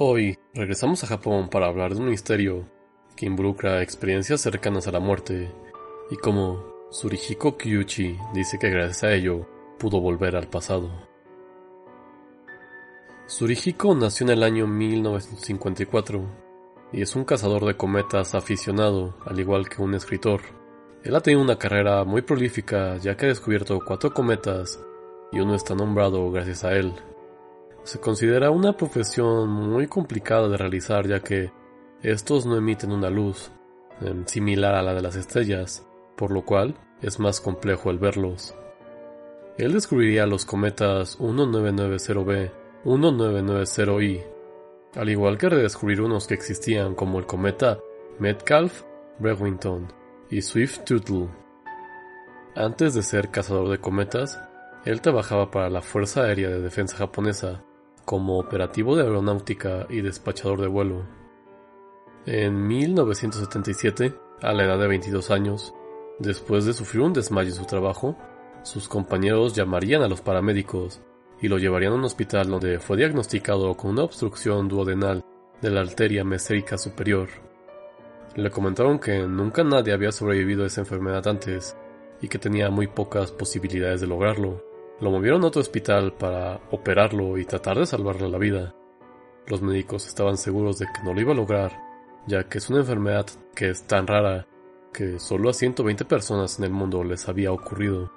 [0.00, 2.68] Hoy regresamos a Japón para hablar de un misterio
[3.16, 5.52] que involucra experiencias cercanas a la muerte
[6.08, 10.88] y cómo Surihiko Kyuchi dice que gracias a ello pudo volver al pasado.
[13.26, 16.22] Surihiko nació en el año 1954
[16.92, 20.42] y es un cazador de cometas aficionado, al igual que un escritor.
[21.02, 24.78] Él ha tenido una carrera muy prolífica ya que ha descubierto cuatro cometas
[25.32, 26.94] y uno está nombrado gracias a él.
[27.88, 31.50] Se considera una profesión muy complicada de realizar ya que
[32.02, 33.50] estos no emiten una luz
[34.02, 38.54] em, similar a la de las estrellas, por lo cual es más complejo el verlos.
[39.56, 42.52] Él descubriría los cometas 1990B,
[42.84, 44.22] 1990I,
[44.94, 47.78] al igual que redescubrir unos que existían como el cometa
[48.18, 49.90] Metcalf-Brewington
[50.28, 51.30] y Swift-Tuttle.
[52.54, 54.38] Antes de ser cazador de cometas,
[54.84, 57.64] él trabajaba para la Fuerza Aérea de Defensa japonesa
[58.08, 61.04] como operativo de aeronáutica y despachador de vuelo.
[62.24, 65.74] En 1977, a la edad de 22 años,
[66.18, 68.16] después de sufrir un desmayo en su trabajo,
[68.62, 71.02] sus compañeros llamarían a los paramédicos
[71.42, 75.22] y lo llevarían a un hospital donde fue diagnosticado con una obstrucción duodenal
[75.60, 77.28] de la arteria mesérica superior.
[78.36, 81.76] Le comentaron que nunca nadie había sobrevivido a esa enfermedad antes
[82.22, 84.67] y que tenía muy pocas posibilidades de lograrlo.
[85.00, 88.74] Lo movieron a otro hospital para operarlo y tratar de salvarle la vida.
[89.46, 91.72] Los médicos estaban seguros de que no lo iba a lograr,
[92.26, 94.46] ya que es una enfermedad que es tan rara
[94.92, 98.10] que solo a 120 personas en el mundo les había ocurrido.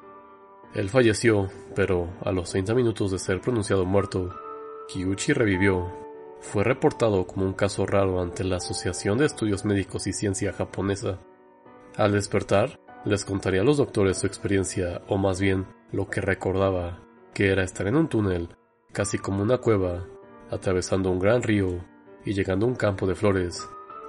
[0.73, 4.33] Él falleció, pero a los 30 minutos de ser pronunciado muerto,
[4.87, 5.91] Kiyuchi revivió.
[6.39, 11.19] Fue reportado como un caso raro ante la Asociación de Estudios Médicos y Ciencia japonesa.
[11.95, 16.99] Al despertar, les contaría a los doctores su experiencia, o más bien lo que recordaba,
[17.33, 18.49] que era estar en un túnel,
[18.91, 20.05] casi como una cueva,
[20.49, 21.83] atravesando un gran río
[22.25, 23.67] y llegando a un campo de flores,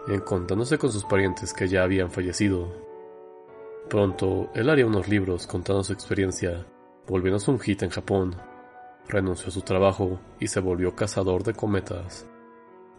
[0.09, 2.69] encontrándose con sus parientes que ya habían fallecido.
[3.89, 6.67] Pronto, él haría unos libros contando su experiencia,
[7.07, 8.37] volviéndose un hit en Japón.
[9.09, 12.27] Renunció a su trabajo y se volvió cazador de cometas.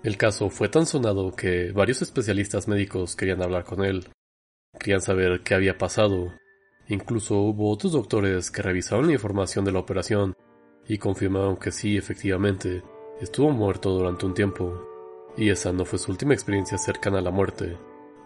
[0.03, 4.09] El caso fue tan sonado que varios especialistas médicos querían hablar con él,
[4.79, 6.33] Querían saber qué había pasado.
[6.87, 10.35] Incluso hubo otros doctores que revisaron la información de la operación
[10.87, 12.83] y confirmaron que sí, efectivamente,
[13.21, 14.87] estuvo muerto durante un tiempo.
[15.37, 17.77] Y esa no fue su última experiencia cercana a la muerte.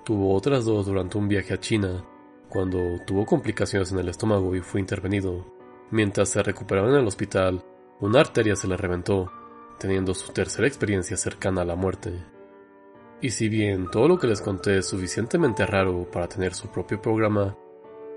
[0.03, 2.03] Tuvo otras dos durante un viaje a China,
[2.49, 5.45] cuando tuvo complicaciones en el estómago y fue intervenido.
[5.91, 7.63] Mientras se recuperaba en el hospital,
[7.99, 9.31] una arteria se le reventó,
[9.79, 12.13] teniendo su tercera experiencia cercana a la muerte.
[13.19, 17.01] Y si bien todo lo que les conté es suficientemente raro para tener su propio
[17.01, 17.57] programa,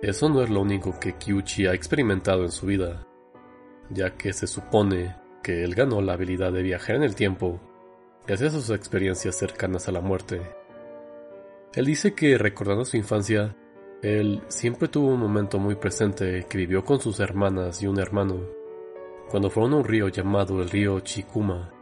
[0.02, 3.06] eso no es lo único que Kyuchi ha experimentado en su vida,
[3.88, 7.60] ya que se supone que él ganó la habilidad de viajar en el tiempo
[8.26, 10.40] gracias a sus experiencias cercanas a la muerte.
[11.74, 13.56] Él dice que recordando su infancia,
[14.02, 18.40] él siempre tuvo un momento muy presente que vivió con sus hermanas y un hermano,
[19.30, 21.72] cuando fueron a un río llamado el río Chikuma,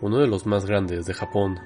[0.00, 1.58] uno de los más grandes de Japón.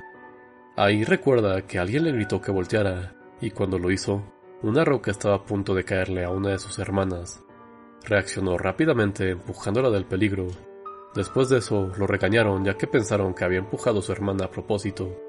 [0.80, 4.22] Ahí recuerda que alguien le gritó que volteara, y cuando lo hizo,
[4.62, 7.42] una roca estaba a punto de caerle a una de sus hermanas.
[8.04, 10.46] Reaccionó rápidamente empujándola del peligro.
[11.16, 14.50] Después de eso, lo regañaron ya que pensaron que había empujado a su hermana a
[14.52, 15.20] propósito,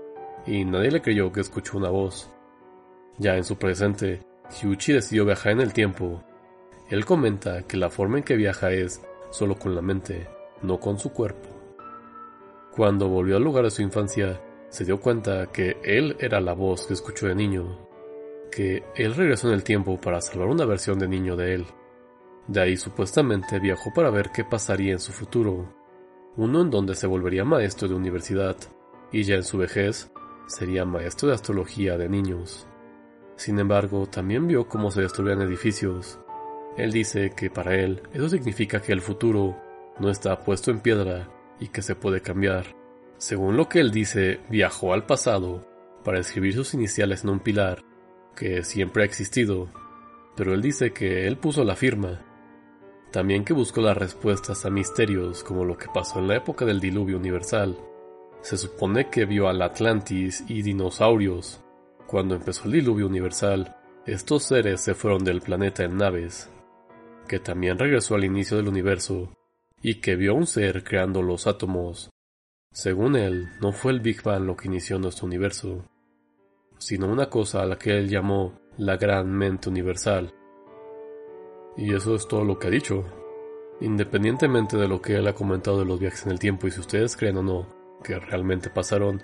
[0.45, 2.29] y nadie le creyó que escuchó una voz.
[3.17, 4.21] Ya en su presente,
[4.51, 6.23] Hyuchi decidió viajar en el tiempo.
[6.89, 10.27] Él comenta que la forma en que viaja es solo con la mente,
[10.61, 11.49] no con su cuerpo.
[12.75, 14.39] Cuando volvió al lugar de su infancia,
[14.69, 17.77] se dio cuenta que él era la voz que escuchó de niño,
[18.51, 21.65] que él regresó en el tiempo para salvar una versión de niño de él.
[22.47, 25.73] De ahí supuestamente viajó para ver qué pasaría en su futuro,
[26.37, 28.55] uno en donde se volvería maestro de universidad,
[29.11, 30.11] y ya en su vejez
[30.47, 32.67] sería maestro de astrología de niños.
[33.35, 36.19] Sin embargo, también vio cómo se destruían edificios.
[36.77, 39.57] Él dice que para él eso significa que el futuro
[39.99, 41.29] no está puesto en piedra
[41.59, 42.78] y que se puede cambiar.
[43.19, 45.67] Según lo que él dice, viajó al pasado
[46.05, 47.83] para escribir sus iniciales en un pilar
[48.33, 49.67] que siempre ha existido,
[50.37, 52.21] pero él dice que él puso la firma.
[53.11, 56.79] También que buscó las respuestas a misterios como lo que pasó en la época del
[56.79, 57.77] diluvio universal.
[58.39, 61.61] Se supone que vio al Atlantis y dinosaurios.
[62.07, 63.75] Cuando empezó el diluvio universal,
[64.05, 66.49] estos seres se fueron del planeta en naves,
[67.27, 69.33] que también regresó al inicio del universo
[69.81, 72.09] y que vio a un ser creando los átomos
[72.71, 75.85] según él, no fue el Big Bang lo que inició nuestro universo,
[76.77, 80.33] sino una cosa a la que él llamó la gran mente universal.
[81.75, 83.05] Y eso es todo lo que ha dicho.
[83.81, 86.79] Independientemente de lo que él ha comentado de los viajes en el tiempo y si
[86.79, 87.67] ustedes creen o no,
[88.03, 89.21] que realmente pasaron,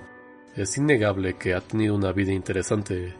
[0.55, 3.13] es innegable que ha tenido una vida interesante,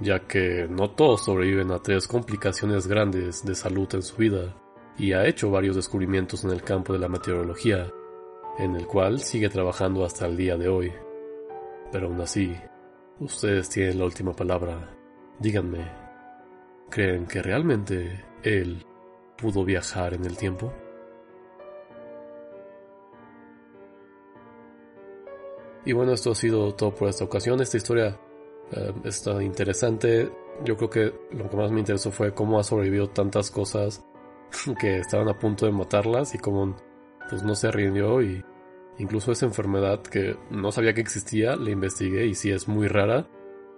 [0.00, 4.56] ya que no todos sobreviven a tres complicaciones grandes de salud en su vida,
[4.98, 7.92] y ha hecho varios descubrimientos en el campo de la meteorología,
[8.58, 10.92] en el cual sigue trabajando hasta el día de hoy.
[11.90, 12.54] Pero aún así,
[13.20, 14.90] ustedes tienen la última palabra.
[15.38, 15.90] Díganme,
[16.90, 18.84] ¿creen que realmente él
[19.36, 20.72] pudo viajar en el tiempo?
[25.86, 27.60] Y bueno, esto ha sido todo por esta ocasión.
[27.60, 28.18] Esta historia
[28.72, 30.30] eh, está interesante.
[30.64, 34.02] Yo creo que lo que más me interesó fue cómo ha sobrevivido tantas cosas
[34.80, 36.74] que estaban a punto de matarlas y cómo
[37.28, 38.44] pues no se rindió y
[38.98, 43.26] incluso esa enfermedad que no sabía que existía, la investigué y sí es muy rara.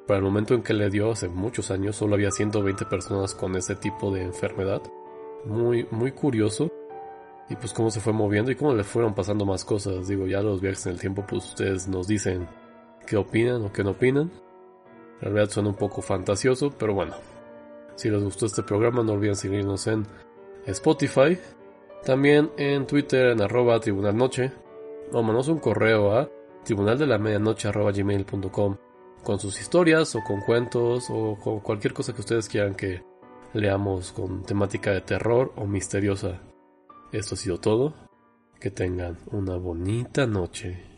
[0.07, 3.57] Para el momento en que le dio hace muchos años solo había 120 personas con
[3.57, 4.83] ese tipo de enfermedad.
[5.45, 6.71] Muy, muy curioso
[7.49, 10.09] y pues cómo se fue moviendo y cómo le fueron pasando más cosas.
[10.09, 12.49] Digo, ya los viajes en el tiempo, pues ustedes nos dicen
[13.07, 14.31] qué opinan o qué no opinan.
[15.21, 17.15] La verdad suena un poco fantasioso, pero bueno.
[17.95, 20.07] Si les gustó este programa, no olviden seguirnos en
[20.67, 21.39] Spotify,
[22.07, 24.53] también en Twitter en arroba tribunalnoche,
[25.13, 26.31] o mandanos un correo a
[26.65, 28.77] tribunaldelamedianoche arroba gmail.com
[29.25, 33.03] con sus historias o con cuentos o con cualquier cosa que ustedes quieran que
[33.55, 36.41] leamos con temática de terror o misteriosa.
[37.11, 37.95] Esto ha sido todo.
[38.61, 40.96] Que tengan una bonita noche.